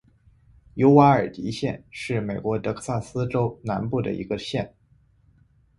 [0.73, 4.73] 尤瓦尔迪县是美国德克萨斯州南部的一个县。